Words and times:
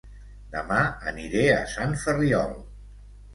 Dema 0.53 0.79
aniré 1.11 1.43
a 1.57 1.59
Sant 1.75 1.93
Ferriol 2.05 2.57